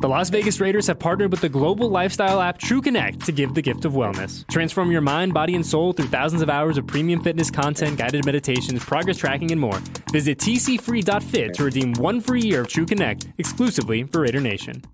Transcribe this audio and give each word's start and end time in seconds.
The 0.00 0.08
Las 0.08 0.30
Vegas 0.30 0.60
Raiders 0.60 0.86
have 0.86 1.00
partnered 1.00 1.32
with 1.32 1.40
the 1.40 1.48
global 1.48 1.90
lifestyle 1.90 2.40
app 2.40 2.56
True 2.56 2.80
Connect 2.80 3.26
to 3.26 3.32
give 3.32 3.54
the 3.54 3.62
gift 3.62 3.84
of 3.84 3.94
wellness. 3.94 4.46
Transform 4.48 4.92
your 4.92 5.00
mind, 5.00 5.34
body, 5.34 5.56
and 5.56 5.66
soul 5.66 5.92
through 5.92 6.06
thousands 6.06 6.40
of 6.40 6.48
hours 6.48 6.78
of 6.78 6.86
premium 6.86 7.20
fitness 7.20 7.50
content, 7.50 7.98
guided 7.98 8.24
meditations, 8.24 8.84
progress 8.84 9.16
tracking, 9.16 9.50
and 9.50 9.60
more. 9.60 9.80
Visit 10.12 10.38
tcfree.fit 10.38 11.52
to 11.54 11.64
redeem 11.64 11.94
one 11.94 12.20
free 12.20 12.42
year 12.42 12.60
of 12.60 12.68
True 12.68 12.86
Connect 12.86 13.26
exclusively 13.38 14.04
for 14.04 14.20
Raider 14.20 14.38
Nation. 14.40 14.84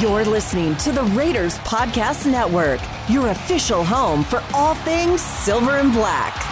You're 0.00 0.24
listening 0.24 0.74
to 0.78 0.90
the 0.90 1.04
Raiders 1.14 1.58
Podcast 1.58 2.28
Network, 2.28 2.80
your 3.08 3.28
official 3.28 3.84
home 3.84 4.24
for 4.24 4.42
all 4.52 4.74
things 4.74 5.20
silver 5.20 5.76
and 5.76 5.92
black. 5.92 6.47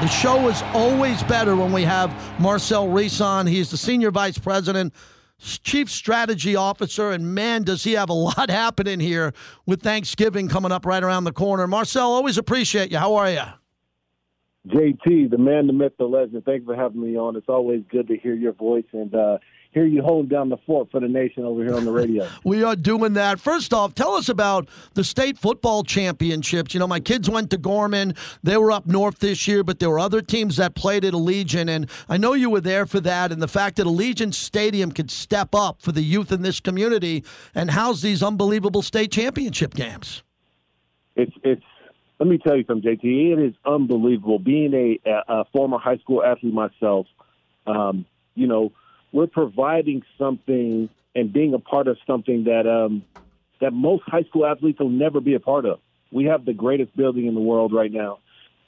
The 0.00 0.08
show 0.08 0.48
is 0.48 0.60
always 0.74 1.22
better 1.22 1.54
when 1.54 1.72
we 1.72 1.82
have 1.82 2.12
Marcel 2.40 2.88
Reese 2.88 3.20
on. 3.20 3.46
He's 3.46 3.70
the 3.70 3.76
Senior 3.76 4.10
Vice 4.10 4.36
President, 4.36 4.92
Chief 5.38 5.88
Strategy 5.88 6.56
Officer, 6.56 7.12
and 7.12 7.34
man, 7.34 7.62
does 7.62 7.84
he 7.84 7.92
have 7.92 8.10
a 8.10 8.12
lot 8.12 8.50
happening 8.50 8.98
here 8.98 9.32
with 9.66 9.82
Thanksgiving 9.82 10.48
coming 10.48 10.72
up 10.72 10.84
right 10.84 11.02
around 11.02 11.24
the 11.24 11.32
corner. 11.32 11.66
Marcel, 11.68 12.12
always 12.12 12.36
appreciate 12.36 12.90
you. 12.90 12.98
How 12.98 13.14
are 13.14 13.30
you? 13.30 13.44
JT, 14.68 15.30
the 15.30 15.38
man, 15.38 15.68
the 15.68 15.72
myth, 15.72 15.92
the 15.96 16.06
legend. 16.06 16.44
Thanks 16.44 16.66
for 16.66 16.74
having 16.74 17.00
me 17.00 17.16
on. 17.16 17.36
It's 17.36 17.48
always 17.48 17.82
good 17.88 18.08
to 18.08 18.16
hear 18.16 18.34
your 18.34 18.52
voice 18.52 18.84
and 18.92 19.14
uh, 19.14 19.38
hear 19.74 19.84
you 19.84 20.02
hold 20.02 20.28
down 20.28 20.48
the 20.48 20.56
fort 20.58 20.88
for 20.90 21.00
the 21.00 21.08
nation 21.08 21.44
over 21.44 21.62
here 21.62 21.74
on 21.74 21.84
the 21.84 21.90
radio. 21.90 22.28
we 22.44 22.62
are 22.62 22.76
doing 22.76 23.14
that. 23.14 23.40
First 23.40 23.74
off, 23.74 23.94
tell 23.94 24.12
us 24.12 24.28
about 24.28 24.68
the 24.94 25.02
state 25.02 25.36
football 25.36 25.82
championships. 25.82 26.72
You 26.72 26.80
know, 26.80 26.86
my 26.86 27.00
kids 27.00 27.28
went 27.28 27.50
to 27.50 27.58
Gorman. 27.58 28.14
They 28.44 28.56
were 28.56 28.70
up 28.70 28.86
north 28.86 29.18
this 29.18 29.48
year, 29.48 29.64
but 29.64 29.80
there 29.80 29.90
were 29.90 29.98
other 29.98 30.22
teams 30.22 30.56
that 30.56 30.76
played 30.76 31.04
at 31.04 31.12
Allegiant, 31.12 31.68
and 31.68 31.90
I 32.08 32.16
know 32.16 32.34
you 32.34 32.48
were 32.48 32.60
there 32.60 32.86
for 32.86 33.00
that. 33.00 33.32
And 33.32 33.42
the 33.42 33.48
fact 33.48 33.76
that 33.76 33.86
Allegiant 33.86 34.34
Stadium 34.34 34.92
could 34.92 35.10
step 35.10 35.54
up 35.54 35.82
for 35.82 35.90
the 35.90 36.02
youth 36.02 36.30
in 36.30 36.42
this 36.42 36.60
community 36.60 37.24
and 37.54 37.72
house 37.72 38.00
these 38.00 38.22
unbelievable 38.22 38.82
state 38.82 39.10
championship 39.10 39.74
games. 39.74 40.22
It's 41.16 41.32
it's. 41.42 41.62
Let 42.20 42.28
me 42.28 42.38
tell 42.38 42.56
you 42.56 42.64
something, 42.64 42.88
JT. 42.88 43.32
It 43.32 43.44
is 43.44 43.54
unbelievable. 43.66 44.38
Being 44.38 44.72
a, 44.72 45.22
a 45.28 45.44
former 45.46 45.78
high 45.78 45.96
school 45.96 46.22
athlete 46.22 46.54
myself, 46.54 47.08
um, 47.66 48.06
you 48.36 48.46
know, 48.46 48.70
we're 49.14 49.28
providing 49.28 50.02
something 50.18 50.90
and 51.14 51.32
being 51.32 51.54
a 51.54 51.60
part 51.60 51.86
of 51.86 51.96
something 52.04 52.44
that 52.44 52.66
um, 52.66 53.04
that 53.60 53.72
most 53.72 54.02
high 54.06 54.24
school 54.24 54.44
athletes 54.44 54.80
will 54.80 54.88
never 54.90 55.20
be 55.20 55.34
a 55.34 55.40
part 55.40 55.64
of. 55.64 55.78
We 56.10 56.24
have 56.24 56.44
the 56.44 56.52
greatest 56.52 56.94
building 56.96 57.26
in 57.26 57.34
the 57.34 57.40
world 57.40 57.72
right 57.72 57.92
now, 57.92 58.18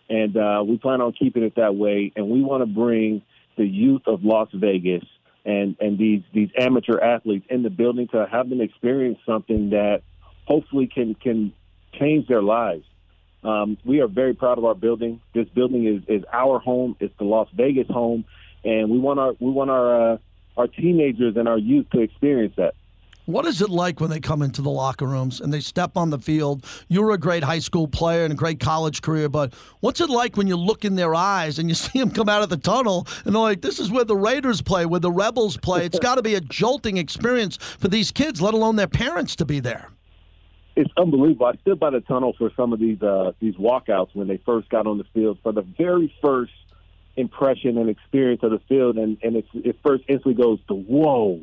and 0.08 0.36
uh, 0.36 0.62
we 0.66 0.78
plan 0.78 1.00
on 1.00 1.12
keeping 1.12 1.42
it 1.42 1.56
that 1.56 1.74
way. 1.74 2.12
And 2.14 2.30
we 2.30 2.42
want 2.42 2.62
to 2.62 2.66
bring 2.66 3.22
the 3.56 3.66
youth 3.66 4.02
of 4.06 4.22
Las 4.24 4.48
Vegas 4.54 5.02
and 5.44 5.76
and 5.80 5.98
these 5.98 6.22
these 6.32 6.50
amateur 6.56 7.00
athletes 7.00 7.46
in 7.50 7.64
the 7.64 7.70
building 7.70 8.06
to 8.12 8.26
have 8.30 8.48
them 8.48 8.60
experience 8.60 9.18
something 9.26 9.70
that 9.70 10.02
hopefully 10.46 10.86
can 10.86 11.16
can 11.16 11.52
change 11.98 12.28
their 12.28 12.42
lives. 12.42 12.84
Um, 13.42 13.78
we 13.84 14.00
are 14.00 14.08
very 14.08 14.34
proud 14.34 14.58
of 14.58 14.64
our 14.64 14.74
building. 14.76 15.20
This 15.34 15.48
building 15.48 15.86
is, 15.86 16.02
is 16.08 16.24
our 16.32 16.60
home. 16.60 16.96
It's 17.00 17.14
the 17.18 17.24
Las 17.24 17.48
Vegas 17.52 17.88
home, 17.88 18.24
and 18.64 18.90
we 18.90 18.98
want 19.00 19.18
our 19.18 19.32
we 19.40 19.50
want 19.50 19.70
our 19.70 20.12
uh, 20.12 20.16
our 20.56 20.66
teenagers 20.66 21.36
and 21.36 21.48
our 21.48 21.58
youth 21.58 21.86
to 21.90 22.00
experience 22.00 22.54
that. 22.56 22.74
What 23.26 23.44
is 23.44 23.60
it 23.60 23.70
like 23.70 23.98
when 23.98 24.08
they 24.08 24.20
come 24.20 24.40
into 24.40 24.62
the 24.62 24.70
locker 24.70 25.04
rooms 25.04 25.40
and 25.40 25.52
they 25.52 25.58
step 25.58 25.96
on 25.96 26.10
the 26.10 26.18
field? 26.18 26.64
You 26.86 27.02
were 27.02 27.10
a 27.10 27.18
great 27.18 27.42
high 27.42 27.58
school 27.58 27.88
player 27.88 28.22
and 28.22 28.32
a 28.32 28.36
great 28.36 28.60
college 28.60 29.02
career, 29.02 29.28
but 29.28 29.52
what's 29.80 30.00
it 30.00 30.08
like 30.08 30.36
when 30.36 30.46
you 30.46 30.54
look 30.54 30.84
in 30.84 30.94
their 30.94 31.12
eyes 31.12 31.58
and 31.58 31.68
you 31.68 31.74
see 31.86 31.98
them 31.98 32.12
come 32.12 32.28
out 32.28 32.42
of 32.42 32.50
the 32.50 32.56
tunnel 32.56 33.04
and 33.24 33.34
they're 33.34 33.42
like, 33.42 33.62
this 33.62 33.80
is 33.80 33.90
where 33.90 34.04
the 34.04 34.16
Raiders 34.16 34.62
play, 34.62 34.86
where 34.86 35.00
the 35.00 35.10
Rebels 35.10 35.56
play? 35.56 35.84
It's 35.84 35.98
got 35.98 36.14
to 36.14 36.22
be 36.22 36.36
a 36.36 36.40
jolting 36.40 36.98
experience 36.98 37.56
for 37.56 37.88
these 37.88 38.12
kids, 38.12 38.40
let 38.40 38.54
alone 38.54 38.76
their 38.76 38.86
parents 38.86 39.34
to 39.36 39.44
be 39.44 39.58
there. 39.58 39.90
It's 40.76 40.92
unbelievable. 40.96 41.46
I 41.46 41.56
stood 41.62 41.80
by 41.80 41.90
the 41.90 42.02
tunnel 42.02 42.34
for 42.38 42.52
some 42.54 42.72
of 42.72 42.78
these 42.78 43.02
uh, 43.02 43.32
these 43.40 43.54
walkouts 43.54 44.14
when 44.14 44.28
they 44.28 44.36
first 44.44 44.68
got 44.68 44.86
on 44.86 44.98
the 44.98 45.06
field 45.14 45.38
for 45.42 45.50
the 45.50 45.62
very 45.62 46.14
first 46.22 46.52
impression 47.16 47.78
and 47.78 47.88
experience 47.88 48.42
of 48.42 48.50
the 48.50 48.60
field, 48.68 48.96
and 48.98 49.18
and 49.22 49.36
it's, 49.36 49.48
it 49.54 49.78
first 49.84 50.04
instantly 50.08 50.34
goes 50.34 50.58
to 50.68 50.74
whoa, 50.74 51.40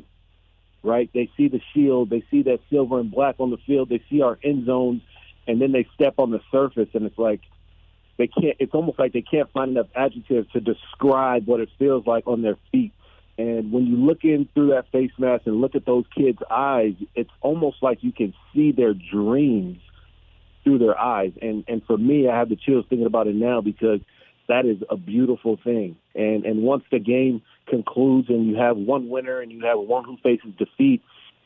right? 0.82 1.10
They 1.12 1.30
see 1.36 1.48
the 1.48 1.60
shield, 1.72 2.10
they 2.10 2.24
see 2.30 2.42
that 2.42 2.60
silver 2.70 3.00
and 3.00 3.10
black 3.10 3.36
on 3.38 3.50
the 3.50 3.58
field, 3.58 3.88
they 3.88 4.02
see 4.10 4.22
our 4.22 4.38
end 4.42 4.66
zones, 4.66 5.02
and 5.46 5.60
then 5.60 5.72
they 5.72 5.86
step 5.94 6.14
on 6.18 6.30
the 6.30 6.40
surface, 6.50 6.88
and 6.94 7.04
it's 7.04 7.18
like 7.18 7.40
they 8.16 8.28
can't. 8.28 8.56
It's 8.58 8.74
almost 8.74 8.98
like 8.98 9.12
they 9.12 9.22
can't 9.22 9.50
find 9.52 9.72
enough 9.72 9.88
adjectives 9.94 10.50
to 10.52 10.60
describe 10.60 11.46
what 11.46 11.60
it 11.60 11.68
feels 11.78 12.06
like 12.06 12.26
on 12.26 12.42
their 12.42 12.56
feet. 12.70 12.92
And 13.36 13.72
when 13.72 13.86
you 13.86 13.96
look 13.96 14.22
in 14.22 14.48
through 14.54 14.68
that 14.68 14.92
face 14.92 15.10
mask 15.18 15.46
and 15.46 15.60
look 15.60 15.74
at 15.74 15.84
those 15.84 16.04
kids' 16.16 16.38
eyes, 16.48 16.94
it's 17.16 17.30
almost 17.40 17.82
like 17.82 18.04
you 18.04 18.12
can 18.12 18.32
see 18.54 18.70
their 18.70 18.94
dreams 18.94 19.80
through 20.62 20.78
their 20.78 20.98
eyes. 20.98 21.32
And 21.42 21.64
and 21.66 21.82
for 21.84 21.98
me, 21.98 22.28
I 22.28 22.38
have 22.38 22.48
the 22.48 22.56
chills 22.56 22.86
thinking 22.88 23.06
about 23.06 23.26
it 23.26 23.34
now 23.34 23.60
because 23.60 24.00
that 24.48 24.66
is 24.66 24.78
a 24.90 24.96
beautiful 24.96 25.58
thing. 25.62 25.96
And 26.14 26.44
and 26.44 26.62
once 26.62 26.84
the 26.90 26.98
game 26.98 27.42
concludes 27.66 28.28
and 28.28 28.46
you 28.46 28.56
have 28.56 28.76
one 28.76 29.08
winner 29.08 29.40
and 29.40 29.50
you 29.50 29.64
have 29.64 29.78
one 29.78 30.04
who 30.04 30.16
faces 30.22 30.52
defeat, 30.58 31.02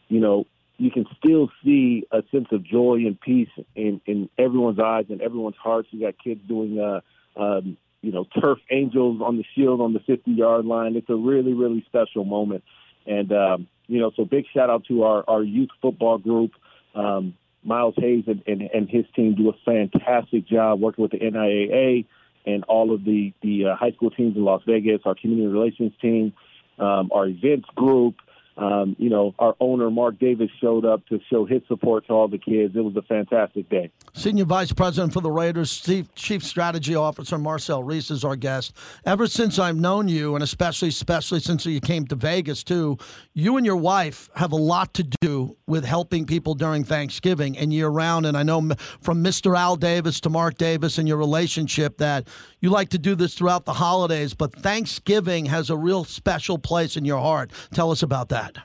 you 0.09 0.20
know, 0.20 0.47
you 0.78 0.91
can 0.91 1.06
still 1.19 1.50
see 1.64 2.06
a 2.12 2.22
sense 2.31 2.48
of 2.53 2.62
joy 2.62 3.03
and 3.04 3.20
peace 3.20 3.50
in, 3.75 4.00
in 4.06 4.31
everyone's 4.38 4.78
eyes 4.78 5.06
and 5.10 5.20
everyone's 5.20 5.56
hearts. 5.56 5.88
You 5.91 6.00
got 6.00 6.14
kids 6.22 6.41
doing, 6.47 6.78
uh, 6.78 7.00
um, 7.36 7.76
you 8.00 8.12
know, 8.12 8.26
turf 8.41 8.59
angels 8.70 9.20
on 9.20 9.36
the 9.36 9.44
shield 9.54 9.80
on 9.80 9.92
the 9.92 10.00
50 10.00 10.30
yard 10.30 10.65
line. 10.65 10.94
It's 10.94 11.10
a 11.10 11.16
really, 11.16 11.53
really 11.53 11.84
special 11.86 12.25
moment. 12.25 12.62
And, 13.06 13.32
um, 13.32 13.66
you 13.88 13.98
know, 13.98 14.12
so 14.15 14.25
big 14.25 14.44
shout 14.54 14.70
out 14.70 14.84
to 14.86 15.03
our, 15.03 15.25
our 15.26 15.42
youth 15.42 15.70
football 15.82 16.19
group. 16.19 16.53
Um, 16.94 17.34
Miles 17.65 17.94
Hayes 17.98 18.25
and, 18.28 18.42
and, 18.47 18.62
and 18.62 18.88
his 18.88 19.04
team 19.16 19.34
do 19.34 19.50
a 19.50 19.53
fantastic 19.65 20.47
job 20.47 20.80
working 20.80 21.03
with 21.03 21.10
the 21.10 21.19
NIAA 21.19 22.06
and 22.47 22.65
all 22.65 22.94
of 22.94 23.04
the 23.04 23.32
the 23.43 23.66
uh, 23.66 23.76
high 23.76 23.93
school 23.93 24.10
teams 24.10 24.37
in 24.37 24.44
Las 24.44 24.62
Vegas, 24.66 25.00
our 25.04 25.15
community 25.15 25.49
relations 25.49 25.93
team, 26.00 26.32
um, 26.78 27.10
our 27.12 27.26
events 27.26 27.69
group, 27.75 28.16
um, 28.56 28.97
you 28.99 29.09
know, 29.09 29.34
our 29.38 29.54
owner, 29.60 29.91
Mark 29.91 30.19
Davis, 30.19 30.50
showed 30.60 30.84
up 30.84 31.06
to 31.06 31.21
show 31.31 31.44
his 31.44 31.62
support 31.69 32.06
to 32.06 32.12
all 32.12 32.28
the 32.28 32.38
kids. 32.38 32.75
It 32.75 32.81
was 32.81 32.97
a 32.97 33.03
fantastic 33.03 33.69
day. 33.69 33.91
Senior 34.19 34.47
Vice 34.47 34.73
President 34.73 35.12
for 35.12 35.21
the 35.21 35.31
Raiders, 35.31 35.81
Chief, 35.81 36.12
Chief 36.17 36.43
Strategy 36.43 36.97
Officer 36.97 37.39
Marcel 37.39 37.84
Reese 37.84 38.11
is 38.11 38.25
our 38.25 38.34
guest. 38.34 38.73
Ever 39.05 39.29
since 39.29 39.61
I've 39.61 39.77
known 39.77 40.09
you, 40.09 40.34
and 40.34 40.43
especially, 40.43 40.89
especially 40.89 41.39
since 41.39 41.65
you 41.65 41.81
came 41.81 42.05
to 42.09 42.17
Vegas 42.17 42.65
too, 42.65 42.99
you 43.34 43.57
and 43.59 43.65
your 43.65 43.77
wife 43.77 44.28
have 44.34 44.51
a 44.51 44.57
lot 44.57 44.93
to 44.95 45.05
do 45.21 45.57
with 45.69 45.84
helping 45.84 46.27
people 46.27 46.55
during 46.55 46.83
Thanksgiving 46.83 47.57
and 47.57 47.73
year 47.73 47.87
round. 47.87 48.27
And 48.27 48.37
I 48.37 48.43
know 48.43 48.73
from 49.01 49.23
Mr. 49.23 49.57
Al 49.57 49.77
Davis 49.77 50.19
to 50.23 50.31
Mark 50.31 50.59
Davis 50.59 50.99
and 50.99 51.07
your 51.07 51.17
relationship 51.17 51.99
that 51.99 52.27
you 52.59 52.71
like 52.71 52.89
to 52.89 52.99
do 52.99 53.15
this 53.15 53.34
throughout 53.34 53.67
the 53.67 53.75
holidays, 53.75 54.34
but 54.34 54.53
Thanksgiving 54.53 55.47
has 55.47 55.71
a 55.71 55.77
real 55.77 56.03
special 56.03 56.59
place 56.59 56.97
in 56.97 57.05
your 57.05 57.21
heart. 57.21 57.53
Tell 57.73 57.93
us 57.93 58.03
about 58.03 58.31
that. 58.31 58.59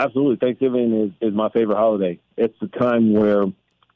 Absolutely. 0.00 0.36
Thanksgiving 0.36 0.94
is, 1.20 1.28
is 1.28 1.34
my 1.34 1.50
favorite 1.50 1.76
holiday. 1.76 2.18
It's 2.38 2.58
the 2.60 2.68
time 2.68 3.12
where 3.12 3.44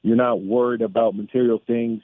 you're 0.06 0.15
not 0.15 0.41
worried 0.41 0.83
about 0.83 1.17
material 1.17 1.61
things. 1.67 2.00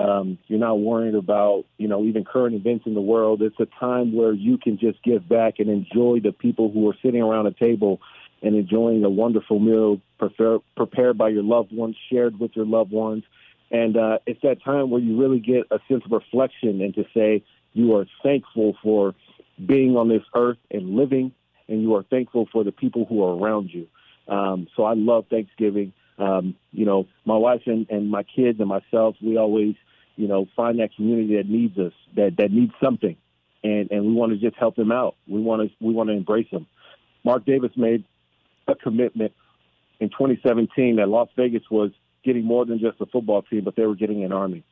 Um, 0.00 0.38
you're 0.46 0.58
not 0.58 0.80
worried 0.80 1.14
about, 1.14 1.66
you 1.76 1.86
know, 1.86 2.02
even 2.04 2.24
current 2.24 2.54
events 2.54 2.86
in 2.86 2.94
the 2.94 3.02
world. 3.02 3.42
It's 3.42 3.60
a 3.60 3.66
time 3.78 4.16
where 4.16 4.32
you 4.32 4.56
can 4.56 4.78
just 4.78 5.02
give 5.02 5.28
back 5.28 5.58
and 5.58 5.68
enjoy 5.68 6.20
the 6.20 6.32
people 6.32 6.72
who 6.72 6.88
are 6.88 6.96
sitting 7.02 7.20
around 7.20 7.46
a 7.46 7.52
table 7.52 8.00
and 8.42 8.56
enjoying 8.56 9.04
a 9.04 9.10
wonderful 9.10 9.60
meal 9.60 10.00
prefer, 10.18 10.60
prepared 10.78 11.18
by 11.18 11.28
your 11.28 11.42
loved 11.42 11.76
ones, 11.76 11.94
shared 12.10 12.40
with 12.40 12.52
your 12.56 12.64
loved 12.64 12.90
ones. 12.90 13.22
And 13.70 13.98
uh, 13.98 14.20
it's 14.26 14.40
that 14.40 14.64
time 14.64 14.88
where 14.88 15.02
you 15.02 15.20
really 15.20 15.38
get 15.38 15.64
a 15.70 15.78
sense 15.88 16.04
of 16.06 16.10
reflection 16.10 16.80
and 16.80 16.94
to 16.94 17.04
say 17.12 17.44
you 17.74 17.94
are 17.96 18.06
thankful 18.22 18.78
for 18.82 19.14
being 19.64 19.98
on 19.98 20.08
this 20.08 20.22
earth 20.34 20.58
and 20.70 20.96
living 20.96 21.32
and 21.68 21.82
you 21.82 21.96
are 21.96 22.02
thankful 22.04 22.48
for 22.50 22.64
the 22.64 22.72
people 22.72 23.04
who 23.04 23.22
are 23.22 23.36
around 23.36 23.68
you. 23.74 23.88
Um, 24.26 24.68
so 24.74 24.84
I 24.84 24.94
love 24.94 25.26
Thanksgiving. 25.28 25.92
Um, 26.22 26.54
you 26.70 26.84
know, 26.84 27.06
my 27.24 27.36
wife 27.36 27.62
and, 27.66 27.86
and 27.90 28.08
my 28.08 28.22
kids 28.22 28.60
and 28.60 28.68
myself, 28.68 29.16
we 29.20 29.36
always, 29.36 29.74
you 30.14 30.28
know, 30.28 30.46
find 30.54 30.78
that 30.78 30.94
community 30.94 31.36
that 31.36 31.48
needs 31.48 31.76
us, 31.78 31.92
that 32.14 32.36
that 32.38 32.52
needs 32.52 32.72
something, 32.82 33.16
and 33.64 33.90
and 33.90 34.06
we 34.06 34.12
want 34.12 34.32
to 34.32 34.38
just 34.38 34.56
help 34.56 34.76
them 34.76 34.92
out. 34.92 35.16
We 35.26 35.40
want 35.40 35.62
to 35.62 35.84
we 35.84 35.92
want 35.92 36.10
to 36.10 36.14
embrace 36.14 36.46
them. 36.52 36.68
Mark 37.24 37.44
Davis 37.44 37.72
made 37.76 38.04
a 38.68 38.76
commitment 38.76 39.32
in 39.98 40.10
2017 40.10 40.96
that 40.96 41.08
Las 41.08 41.28
Vegas 41.36 41.62
was 41.70 41.90
getting 42.24 42.44
more 42.44 42.64
than 42.64 42.78
just 42.78 43.00
a 43.00 43.06
football 43.06 43.42
team, 43.42 43.64
but 43.64 43.74
they 43.74 43.84
were 43.84 43.96
getting 43.96 44.22
an 44.22 44.32
army, 44.32 44.62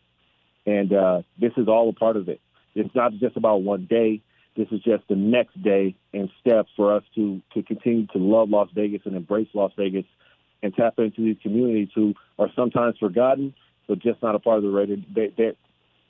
and 0.66 0.92
uh, 0.92 1.22
this 1.40 1.52
is 1.56 1.66
all 1.66 1.88
a 1.88 1.92
part 1.92 2.16
of 2.16 2.28
it. 2.28 2.40
It's 2.76 2.94
not 2.94 3.12
just 3.14 3.36
about 3.36 3.62
one 3.62 3.86
day. 3.90 4.22
This 4.56 4.68
is 4.70 4.82
just 4.82 5.02
the 5.08 5.16
next 5.16 5.60
day 5.60 5.96
and 6.12 6.30
steps 6.40 6.70
for 6.76 6.94
us 6.94 7.02
to 7.16 7.42
to 7.54 7.64
continue 7.64 8.06
to 8.08 8.18
love 8.18 8.50
Las 8.50 8.68
Vegas 8.72 9.02
and 9.04 9.16
embrace 9.16 9.48
Las 9.52 9.72
Vegas 9.76 10.04
and 10.62 10.74
tap 10.74 10.98
into 10.98 11.22
these 11.22 11.36
communities 11.42 11.88
who 11.94 12.14
are 12.38 12.48
sometimes 12.54 12.98
forgotten, 12.98 13.54
but 13.88 13.98
just 13.98 14.22
not 14.22 14.34
a 14.34 14.38
part 14.38 14.58
of 14.58 14.62
the 14.62 14.70
Raider. 14.70 14.96
They, 15.14 15.28
they, 15.36 15.56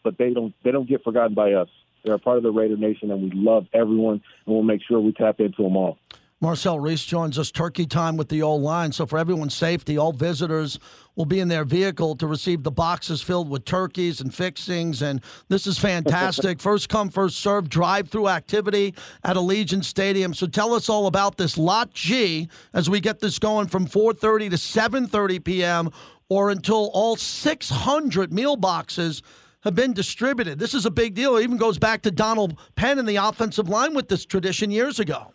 but 0.03 0.19
they 0.19 0.31
don't 0.31 0.55
they 0.63 0.71
don't 0.71 0.89
get 0.89 1.05
forgotten 1.05 1.35
by 1.35 1.53
us. 1.53 1.69
They're 2.03 2.15
a 2.15 2.19
part 2.19 2.39
of 2.39 2.43
the 2.43 2.51
Raider 2.51 2.77
Nation, 2.77 3.11
and 3.11 3.23
we 3.23 3.31
love 3.31 3.67
everyone, 3.73 4.23
and 4.47 4.55
we'll 4.55 4.63
make 4.63 4.83
sure 4.83 5.01
we 5.01 5.13
tap 5.13 5.41
into 5.41 5.63
them 5.63 5.77
all. 5.77 5.99
Marcel 6.43 6.81
Reese 6.81 7.05
joins 7.05 7.39
us 7.39 7.51
turkey 7.51 7.85
time 7.85 8.17
with 8.17 8.31
the 8.31 8.41
old 8.41 8.63
line. 8.63 8.93
So, 8.93 9.05
for 9.05 9.19
everyone's 9.19 9.53
safety, 9.53 9.99
all 9.99 10.13
visitors 10.13 10.79
will 11.15 11.27
be 11.27 11.39
in 11.39 11.49
their 11.49 11.67
vehicle 11.67 12.17
to 12.17 12.27
receive 12.27 12.63
the 12.63 12.71
boxes 12.71 13.21
filled 13.21 13.51
with 13.51 13.67
turkeys 13.67 14.23
and 14.23 14.35
fixings. 14.35 15.03
And 15.03 15.21
this 15.49 15.67
is 15.67 15.79
fantastic. 15.79 16.59
first 16.63 16.89
come, 16.89 17.11
first 17.11 17.37
serve 17.37 17.69
drive 17.69 18.09
through 18.09 18.29
activity 18.29 18.95
at 19.23 19.37
Allegiant 19.37 19.85
Stadium. 19.85 20.33
So, 20.33 20.47
tell 20.47 20.73
us 20.73 20.89
all 20.89 21.07
about 21.07 21.37
this 21.37 21.59
Lot 21.59 21.93
G 21.93 22.49
as 22.73 22.89
we 22.89 23.01
get 23.01 23.21
this 23.21 23.39
going 23.39 23.67
from 23.67 23.87
4:30 23.87 24.49
to 24.49 24.57
7:30 24.57 25.45
p.m. 25.45 25.91
or 26.31 26.49
until 26.49 26.91
all 26.95 27.17
600 27.17 28.33
meal 28.33 28.57
boxes 28.57 29.23
have 29.61 29.75
been 29.75 29.93
distributed. 29.93 30.59
This 30.59 30.73
is 30.73 30.87
a 30.87 30.91
big 30.91 31.13
deal. 31.13 31.37
It 31.37 31.43
even 31.43 31.59
goes 31.59 31.79
back 31.79 32.01
to 32.03 32.11
Donald 32.11 32.59
Penn 32.77 32.99
and 32.99 33.07
the 33.07 33.17
offensive 33.17 33.69
line 33.69 33.93
with 33.93 34.09
this 34.09 34.25
tradition 34.25 34.71
years 34.71 34.99
ago. 34.99 35.35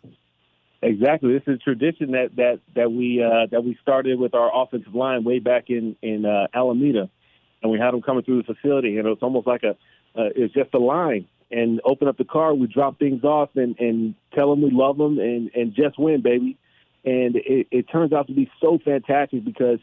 Exactly. 0.86 1.34
This 1.34 1.42
is 1.48 1.56
a 1.56 1.58
tradition 1.58 2.12
that 2.12 2.36
that 2.36 2.60
that 2.76 2.92
we 2.92 3.24
uh, 3.24 3.48
that 3.50 3.64
we 3.64 3.76
started 3.82 4.20
with 4.20 4.36
our 4.36 4.52
offensive 4.54 4.94
line 4.94 5.24
way 5.24 5.40
back 5.40 5.70
in 5.70 5.96
in 6.04 6.26
uh, 6.26 6.48
Alameda, 6.54 7.10
and 7.64 7.72
we 7.72 7.80
had 7.80 7.92
them 7.92 8.04
coming 8.04 8.24
through 8.24 8.44
the 8.44 8.54
facility, 8.54 8.98
and 8.98 9.08
it 9.08 9.10
was 9.10 9.18
almost 9.24 9.48
like 9.48 9.64
a 9.64 9.72
uh, 9.72 10.30
it's 10.36 10.54
just 10.54 10.74
a 10.76 10.80
line. 10.80 11.28
And 11.50 11.82
open 11.86 12.08
up 12.08 12.18
the 12.18 12.26
car, 12.26 12.54
we 12.54 12.68
drop 12.68 13.00
things 13.00 13.24
off, 13.24 13.50
and 13.56 13.76
and 13.80 14.14
tell 14.36 14.52
them 14.52 14.62
we 14.62 14.70
love 14.72 14.98
them, 14.98 15.18
and 15.18 15.50
and 15.56 15.74
just 15.74 15.98
win, 15.98 16.22
baby. 16.22 16.56
And 17.04 17.36
it, 17.36 17.68
it 17.72 17.90
turns 17.92 18.14
out 18.14 18.28
to 18.28 18.34
be 18.34 18.50
so 18.62 18.80
fantastic 18.84 19.44
because 19.44 19.80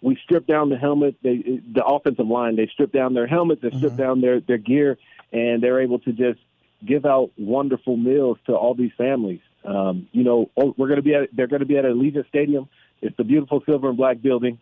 we 0.00 0.18
strip 0.24 0.46
down 0.46 0.68
the 0.68 0.76
helmet, 0.76 1.16
they, 1.22 1.60
the 1.72 1.84
offensive 1.84 2.26
line, 2.26 2.56
they 2.56 2.68
strip 2.72 2.92
down 2.92 3.14
their 3.14 3.26
helmets, 3.26 3.62
they 3.62 3.68
strip 3.68 3.92
mm-hmm. 3.92 3.96
down 3.96 4.20
their 4.22 4.40
their 4.40 4.58
gear, 4.58 4.96
and 5.30 5.62
they're 5.62 5.82
able 5.82 5.98
to 6.00 6.12
just 6.12 6.40
give 6.86 7.04
out 7.04 7.30
wonderful 7.36 7.98
meals 7.98 8.38
to 8.46 8.54
all 8.54 8.74
these 8.74 8.92
families. 8.96 9.40
Um, 9.64 10.08
you 10.12 10.24
know, 10.24 10.50
oh, 10.56 10.74
we're 10.76 10.88
going 10.88 10.96
to 10.96 11.02
be 11.02 11.14
at 11.14 11.28
they're 11.32 11.46
going 11.46 11.60
to 11.60 11.66
be 11.66 11.76
at 11.76 11.84
Allegiant 11.84 12.28
Stadium. 12.28 12.68
It's 13.00 13.16
the 13.16 13.24
beautiful 13.24 13.62
silver 13.66 13.88
and 13.88 13.96
black 13.96 14.22
building 14.22 14.58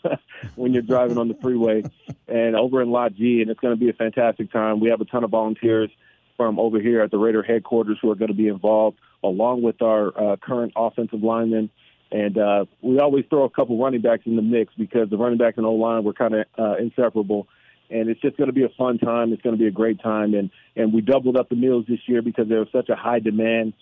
when 0.56 0.74
you're 0.74 0.82
driving 0.82 1.16
on 1.18 1.28
the 1.28 1.36
freeway, 1.42 1.82
and 2.26 2.56
over 2.56 2.82
in 2.82 2.90
Lot 2.90 3.14
G, 3.14 3.40
and 3.40 3.50
it's 3.50 3.60
going 3.60 3.74
to 3.74 3.80
be 3.80 3.88
a 3.88 3.94
fantastic 3.94 4.52
time. 4.52 4.80
We 4.80 4.90
have 4.90 5.00
a 5.00 5.06
ton 5.06 5.24
of 5.24 5.30
volunteers 5.30 5.90
from 6.36 6.58
over 6.58 6.80
here 6.80 7.02
at 7.02 7.10
the 7.10 7.18
Raider 7.18 7.42
headquarters 7.42 7.98
who 8.00 8.10
are 8.10 8.14
going 8.14 8.28
to 8.28 8.36
be 8.36 8.48
involved, 8.48 8.98
along 9.22 9.62
with 9.62 9.82
our 9.82 10.08
uh, 10.08 10.36
current 10.36 10.72
offensive 10.76 11.22
linemen. 11.22 11.70
And 12.10 12.38
uh, 12.38 12.64
we 12.80 13.00
always 13.00 13.24
throw 13.28 13.44
a 13.44 13.50
couple 13.50 13.82
running 13.82 14.00
backs 14.00 14.22
in 14.24 14.36
the 14.36 14.42
mix 14.42 14.72
because 14.78 15.10
the 15.10 15.18
running 15.18 15.36
backs 15.36 15.58
and 15.58 15.66
O 15.66 15.72
line 15.72 16.04
were 16.04 16.14
kind 16.14 16.34
of 16.34 16.46
uh, 16.58 16.76
inseparable 16.76 17.48
and 17.90 18.08
it's 18.08 18.20
just 18.20 18.36
going 18.36 18.48
to 18.48 18.52
be 18.52 18.64
a 18.64 18.68
fun 18.76 18.98
time. 18.98 19.32
It's 19.32 19.42
going 19.42 19.56
to 19.56 19.58
be 19.58 19.66
a 19.66 19.72
great 19.72 20.00
time, 20.00 20.34
and 20.34 20.50
and 20.76 20.92
we 20.92 21.00
doubled 21.00 21.36
up 21.36 21.48
the 21.48 21.56
meals 21.56 21.86
this 21.88 22.00
year 22.06 22.22
because 22.22 22.48
there 22.48 22.58
was 22.58 22.68
such 22.72 22.88
a 22.88 22.96
high 22.96 23.18
demand, 23.18 23.72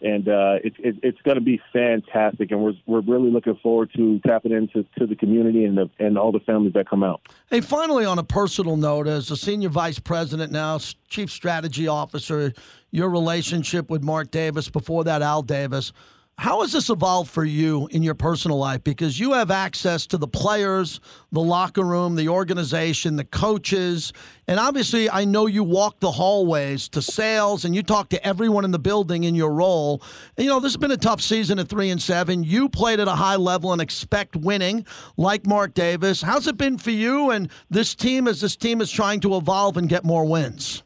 and 0.00 0.28
uh, 0.28 0.56
it's 0.62 0.76
it, 0.78 0.96
it's 1.02 1.20
going 1.22 1.36
to 1.36 1.40
be 1.40 1.60
fantastic. 1.72 2.50
And 2.50 2.62
we're 2.62 2.74
we're 2.86 3.00
really 3.00 3.30
looking 3.30 3.56
forward 3.62 3.90
to 3.96 4.20
tapping 4.20 4.52
into 4.52 4.84
to 4.98 5.06
the 5.06 5.16
community 5.16 5.64
and 5.64 5.76
the 5.76 5.90
and 5.98 6.18
all 6.18 6.32
the 6.32 6.40
families 6.40 6.72
that 6.74 6.88
come 6.88 7.02
out. 7.02 7.22
Hey, 7.50 7.60
finally, 7.60 8.04
on 8.04 8.18
a 8.18 8.24
personal 8.24 8.76
note, 8.76 9.06
as 9.06 9.30
a 9.30 9.36
senior 9.36 9.68
vice 9.68 9.98
president 9.98 10.52
now, 10.52 10.78
chief 11.08 11.30
strategy 11.30 11.88
officer, 11.88 12.52
your 12.90 13.08
relationship 13.08 13.90
with 13.90 14.02
Mark 14.02 14.30
Davis 14.30 14.68
before 14.68 15.04
that, 15.04 15.22
Al 15.22 15.42
Davis. 15.42 15.92
How 16.36 16.62
has 16.62 16.72
this 16.72 16.90
evolved 16.90 17.30
for 17.30 17.44
you 17.44 17.86
in 17.92 18.02
your 18.02 18.16
personal 18.16 18.58
life? 18.58 18.82
Because 18.82 19.20
you 19.20 19.34
have 19.34 19.52
access 19.52 20.04
to 20.08 20.18
the 20.18 20.26
players, 20.26 21.00
the 21.30 21.40
locker 21.40 21.84
room, 21.84 22.16
the 22.16 22.28
organization, 22.28 23.14
the 23.14 23.24
coaches. 23.24 24.12
And 24.48 24.58
obviously, 24.58 25.08
I 25.08 25.24
know 25.24 25.46
you 25.46 25.62
walk 25.62 26.00
the 26.00 26.10
hallways 26.10 26.88
to 26.88 27.00
sales 27.00 27.64
and 27.64 27.74
you 27.74 27.84
talk 27.84 28.08
to 28.08 28.26
everyone 28.26 28.64
in 28.64 28.72
the 28.72 28.80
building 28.80 29.24
in 29.24 29.36
your 29.36 29.52
role. 29.52 30.02
And, 30.36 30.44
you 30.44 30.50
know, 30.50 30.58
this 30.58 30.72
has 30.72 30.76
been 30.76 30.90
a 30.90 30.96
tough 30.96 31.20
season 31.20 31.60
at 31.60 31.68
three 31.68 31.90
and 31.90 32.02
seven. 32.02 32.42
You 32.42 32.68
played 32.68 32.98
at 32.98 33.06
a 33.06 33.12
high 33.12 33.36
level 33.36 33.72
and 33.72 33.80
expect 33.80 34.34
winning, 34.34 34.86
like 35.16 35.46
Mark 35.46 35.72
Davis. 35.72 36.20
How's 36.20 36.48
it 36.48 36.56
been 36.56 36.78
for 36.78 36.90
you 36.90 37.30
and 37.30 37.48
this 37.70 37.94
team 37.94 38.26
as 38.26 38.40
this 38.40 38.56
team 38.56 38.80
is 38.80 38.90
trying 38.90 39.20
to 39.20 39.36
evolve 39.36 39.76
and 39.76 39.88
get 39.88 40.04
more 40.04 40.24
wins? 40.24 40.82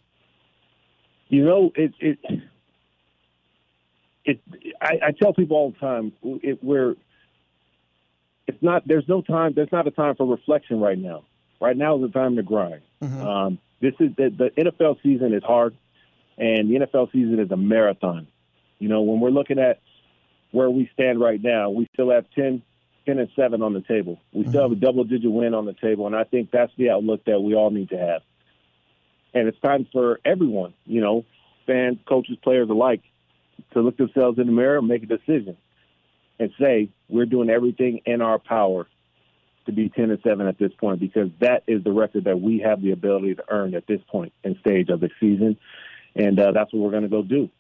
You 1.29 1.45
know, 1.45 1.73
it, 1.75 1.93
it 2.01 2.19
it, 4.29 4.41
I, 4.81 5.09
I 5.09 5.13
tell 5.13 5.33
people 5.33 5.57
all 5.57 5.71
the 5.71 5.79
time, 5.79 6.13
it, 6.23 6.63
we're, 6.63 6.97
it's 8.47 8.63
not, 8.63 8.87
there's 8.87 9.09
no 9.09 9.23
time, 9.23 9.55
there's 9.57 9.73
not 9.73 9.87
a 9.87 9.91
time 9.91 10.17
for 10.17 10.27
reflection 10.27 10.81
right 10.81 10.99
now. 10.99 11.25
Right 11.61 11.77
now 11.77 11.97
is 11.97 12.03
the 12.03 12.09
time 12.09 12.37
to 12.37 12.43
grind. 12.43 12.83
Mm-hmm. 13.03 13.27
Um, 13.27 13.59
this 13.81 13.95
is 13.99 14.11
the, 14.17 14.31
the 14.31 14.51
NFL 14.63 15.03
season 15.03 15.33
is 15.33 15.43
hard, 15.43 15.77
and 16.37 16.71
the 16.71 16.87
NFL 16.87 17.11
season 17.11 17.41
is 17.41 17.51
a 17.51 17.57
marathon. 17.57 18.29
You 18.79 18.89
know, 18.89 19.03
when 19.03 19.21
we're 19.21 19.31
looking 19.31 19.59
at 19.59 19.81
where 20.53 20.71
we 20.71 20.91
stand 20.93 21.21
right 21.21 21.43
now, 21.43 21.71
we 21.71 21.89
still 21.95 22.11
have 22.11 22.27
10, 22.35 22.63
10 23.07 23.19
and 23.19 23.29
7 23.35 23.63
on 23.63 23.73
the 23.73 23.81
table. 23.81 24.21
We 24.33 24.43
mm-hmm. 24.43 24.51
still 24.51 24.63
have 24.63 24.73
a 24.73 24.77
double 24.77 25.05
digit 25.05 25.31
win 25.31 25.55
on 25.55 25.65
the 25.65 25.75
table, 25.75 26.07
and 26.07 26.15
I 26.15 26.25
think 26.25 26.51
that's 26.51 26.73
the 26.77 26.91
outlook 26.91 27.25
that 27.25 27.41
we 27.41 27.55
all 27.55 27.71
need 27.71 27.89
to 27.91 27.99
have. 27.99 28.23
And 29.35 29.49
it's 29.49 29.59
time 29.61 29.87
for 29.91 30.21
everyone, 30.25 30.75
you 30.85 31.01
know, 31.01 31.25
fans, 31.67 31.99
coaches, 32.07 32.37
players 32.43 32.69
alike, 32.69 33.03
to 33.73 33.81
look 33.81 33.97
themselves 33.97 34.39
in 34.39 34.47
the 34.47 34.53
mirror 34.53 34.79
and 34.79 34.89
make 34.89 35.03
a 35.03 35.07
decision 35.07 35.57
and 36.39 36.51
say 36.61 36.91
we're 37.09 37.27
doing 37.27 37.51
everything 37.51 38.01
in 38.07 38.23
our 38.23 38.39
power 38.39 38.87
to 39.67 39.73
be 39.73 39.89
10 39.89 40.11
and 40.11 40.19
7 40.23 40.47
at 40.47 40.59
this 40.59 40.73
point 40.81 41.01
because 41.01 41.29
that 41.41 41.63
is 41.67 41.85
the 41.85 41.93
record 41.93 42.25
that 42.25 42.41
we 42.41 42.61
have 42.61 42.81
the 42.81 42.93
ability 42.93 43.35
to 43.35 43.45
earn 43.49 43.75
at 43.75 43.87
this 43.87 44.01
point 44.09 44.33
in 44.45 44.59
stage 44.61 44.89
of 44.89 45.01
the 45.01 45.11
season. 45.21 45.59
And 46.15 46.39
uh, 46.41 46.53
that's 46.53 46.73
what 46.73 46.83
we're 46.83 46.91
going 46.91 47.03
to 47.03 47.09
go 47.09 47.23
do. 47.23 47.51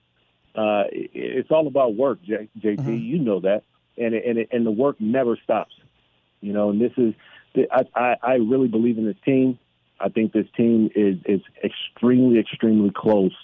Uh, 0.55 0.85
it's 0.91 1.51
all 1.51 1.67
about 1.67 1.95
work 1.95 2.23
J- 2.23 2.49
jt 2.59 2.79
mm-hmm. 2.79 2.93
you 2.95 3.19
know 3.19 3.41
that. 3.41 3.63
And 3.97 4.15
it, 4.15 4.25
and 4.27 4.39
it, 4.39 4.49
and 4.53 4.65
the 4.65 4.71
work 4.71 5.01
never 5.01 5.37
stops 5.43 5.75
you 6.41 6.53
know 6.53 6.71
and 6.71 6.81
this 6.81 6.93
is 6.97 7.15
I, 7.73 7.83
I, 7.95 8.17
I 8.23 8.35
really 8.35 8.69
believe 8.69 8.99
in 8.99 9.07
this 9.07 9.17
team. 9.25 9.59
I 10.01 10.09
think 10.09 10.33
this 10.33 10.47
team 10.57 10.91
is 10.95 11.17
is 11.25 11.41
extremely 11.65 12.39
extremely 12.39 12.93
close 12.95 13.37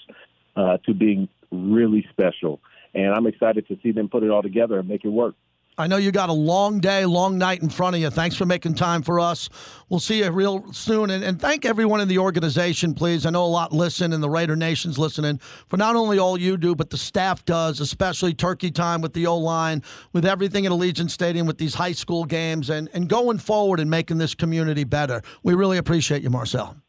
uh, 0.57 0.79
to 0.87 0.95
being 0.95 1.29
really 1.55 2.07
special. 2.11 2.61
And 2.95 3.13
I'm 3.13 3.27
excited 3.27 3.67
to 3.69 3.79
see 3.83 3.93
them 3.93 4.09
put 4.09 4.23
it 4.23 4.31
all 4.31 4.43
together 4.43 4.79
and 4.79 4.89
make 4.89 5.05
it 5.05 5.09
work. 5.09 5.35
I 5.77 5.89
know 5.89 5.97
you 5.97 6.13
got 6.13 6.29
a 6.29 6.35
long 6.35 6.79
day, 6.79 7.05
long 7.05 7.37
night 7.37 7.61
in 7.61 7.69
front 7.69 7.97
of 7.97 8.03
you. 8.03 8.09
Thanks 8.09 8.37
for 8.37 8.47
making 8.47 8.75
time 8.75 9.03
for 9.03 9.19
us. 9.19 9.49
We'll 9.89 9.99
see 9.99 10.23
you 10.23 10.31
real 10.31 10.73
soon. 10.73 11.11
And, 11.11 11.25
and, 11.25 11.41
thank 11.41 11.65
everyone 11.65 12.01
in 12.01 12.07
the 12.07 12.19
organization, 12.19 12.95
please. 12.95 13.27
I 13.27 13.31
know 13.31 13.45
a 13.45 13.47
lot 13.47 13.73
listen 13.73 14.13
and 14.13 14.23
the 14.23 14.31
Raider 14.31 14.55
Nation's 14.55 15.01
listening 15.01 15.39
for 15.67 15.77
not 15.77 15.97
only 15.97 16.17
all 16.17 16.39
you 16.39 16.57
do, 16.57 16.77
but 16.77 16.91
the 16.91 16.97
staff 16.97 17.45
does, 17.45 17.81
especially 17.81 18.35
Turkey 18.35 18.71
Time 18.71 19.01
with 19.01 19.15
the 19.15 19.27
O 19.27 19.37
line, 19.37 19.83
with 20.13 20.25
everything 20.25 20.65
at 20.65 20.71
Allegiant 20.71 21.11
Stadium, 21.11 21.45
with 21.45 21.59
these 21.59 21.75
high 21.75 21.93
school 21.93 22.25
games, 22.25 22.71
and, 22.71 22.89
and 22.93 23.09
going 23.09 23.39
forward 23.39 23.81
and 23.81 23.91
making 23.91 24.19
this 24.19 24.35
community 24.35 24.85
better. 24.85 25.23
We 25.43 25.55
really 25.55 25.79
appreciate 25.79 26.23
you, 26.23 26.31
Marcel 26.31 26.84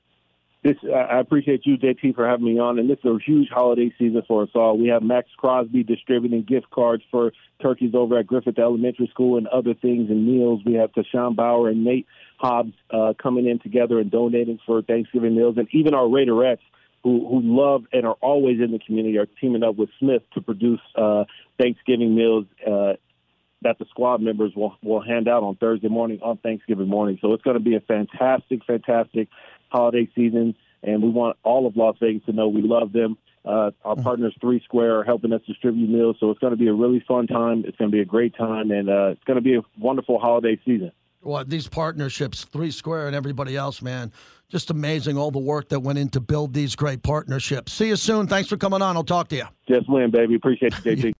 this 0.65 0.77
I 0.83 1.19
appreciate 1.19 1.61
you, 1.65 1.77
JT, 1.77 2.15
for 2.15 2.27
having 2.27 2.45
me 2.45 2.59
on. 2.59 2.79
And 2.79 2.89
this 2.89 2.97
is 3.03 3.05
a 3.05 3.17
huge 3.23 3.49
holiday 3.49 3.93
season 3.99 4.23
for 4.27 4.43
us 4.43 4.49
all. 4.55 4.77
We 4.79 4.87
have 4.87 5.03
Maxx 5.03 5.29
Crosby 5.37 5.83
distributing 5.83 6.41
gift 6.41 6.71
cards 6.71 7.03
for 7.11 7.33
turkeys 7.61 7.93
over 7.93 8.17
at 8.17 8.25
Griffith 8.25 8.57
Elementary 8.57 9.07
School 9.13 9.37
and 9.37 9.45
other 9.47 9.75
things 9.75 10.09
and 10.09 10.25
meals. 10.25 10.61
We 10.65 10.73
have 10.73 10.91
Tashawn 10.91 11.35
Bauer 11.35 11.69
and 11.69 11.85
Nate 11.85 12.07
Hobbs 12.39 12.73
uh, 12.89 13.13
coming 13.21 13.45
in 13.45 13.59
together 13.59 13.99
and 13.99 14.09
donating 14.09 14.59
for 14.65 14.81
Thanksgiving 14.81 15.35
meals, 15.35 15.55
and 15.57 15.67
even 15.71 15.93
our 15.93 16.05
Raiderettes. 16.05 16.59
Who, 17.03 17.19
who 17.29 17.39
love 17.43 17.83
and 17.93 18.03
are 18.03 18.17
always 18.19 18.59
in 18.59 18.71
the 18.71 18.79
community 18.79 19.19
are 19.19 19.27
teaming 19.39 19.61
up 19.61 19.75
with 19.75 19.89
Smith 19.99 20.23
to 20.33 20.41
produce 20.41 20.79
uh, 20.95 21.25
Thanksgiving 21.59 22.15
meals 22.15 22.45
uh, 22.65 22.93
that 23.61 23.77
the 23.79 23.85
squad 23.91 24.21
members 24.21 24.53
will, 24.55 24.75
will 24.81 25.01
hand 25.01 25.27
out 25.27 25.43
on 25.43 25.55
Thursday 25.55 25.87
morning 25.87 26.19
on 26.23 26.37
Thanksgiving 26.37 26.87
morning. 26.87 27.19
So 27.21 27.33
it's 27.33 27.43
going 27.43 27.57
to 27.57 27.63
be 27.63 27.75
a 27.75 27.79
fantastic, 27.79 28.65
fantastic 28.65 29.27
holiday 29.69 30.09
season, 30.15 30.55
and 30.83 31.01
we 31.01 31.09
want 31.09 31.37
all 31.43 31.67
of 31.67 31.75
Las 31.75 31.95
Vegas 31.99 32.23
to 32.25 32.33
know 32.33 32.47
we 32.47 32.61
love 32.61 32.91
them. 32.93 33.17
Uh, 33.43 33.71
our 33.83 33.93
mm-hmm. 33.93 34.03
partners, 34.03 34.35
Three 34.41 34.61
Square, 34.63 34.99
are 34.99 35.03
helping 35.03 35.31
us 35.31 35.41
distribute 35.45 35.89
meals, 35.89 36.17
so 36.19 36.31
it's 36.31 36.39
going 36.39 36.51
to 36.51 36.57
be 36.57 36.67
a 36.67 36.73
really 36.73 37.03
fun 37.07 37.27
time. 37.27 37.63
It's 37.67 37.77
going 37.77 37.91
to 37.91 37.95
be 37.95 38.01
a 38.01 38.05
great 38.05 38.35
time, 38.35 38.71
and 38.71 38.89
uh, 38.89 39.07
it's 39.09 39.23
going 39.25 39.35
to 39.35 39.41
be 39.41 39.55
a 39.55 39.61
wonderful 39.79 40.17
holiday 40.19 40.59
season. 40.65 40.91
Well, 41.21 41.43
these 41.43 41.67
partnerships, 41.67 42.43
Three 42.43 42.71
Square 42.71 43.07
and 43.07 43.15
everybody 43.15 43.55
else, 43.55 43.81
man, 43.81 44.11
just 44.47 44.69
amazing 44.69 45.17
all 45.17 45.31
the 45.31 45.39
work 45.39 45.69
that 45.69 45.79
went 45.79 45.97
in 45.97 46.09
to 46.09 46.19
build 46.19 46.53
these 46.53 46.75
great 46.75 47.01
partnerships. 47.01 47.73
See 47.73 47.87
you 47.87 47.95
soon. 47.95 48.27
Thanks 48.27 48.47
for 48.47 48.57
coming 48.57 48.81
on. 48.81 48.95
I'll 48.95 49.03
talk 49.03 49.27
to 49.29 49.35
you. 49.35 49.45
Just 49.67 49.89
win, 49.89 50.11
baby. 50.11 50.35
Appreciate 50.35 50.73
you, 50.85 50.95
JT. 50.95 51.13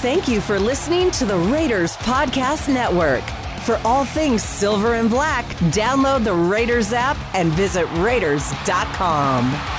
Thank 0.00 0.28
you 0.28 0.40
for 0.40 0.60
listening 0.60 1.10
to 1.12 1.24
the 1.24 1.36
Raiders 1.36 1.96
Podcast 1.96 2.72
Network. 2.72 3.24
For 3.64 3.80
all 3.84 4.04
things 4.04 4.44
silver 4.44 4.94
and 4.94 5.10
black, 5.10 5.44
download 5.72 6.22
the 6.22 6.32
Raiders 6.32 6.92
app 6.92 7.16
and 7.34 7.50
visit 7.50 7.84
Raiders.com. 7.94 9.77